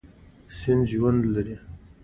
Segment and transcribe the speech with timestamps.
[0.57, 1.57] سیند ژوند لري.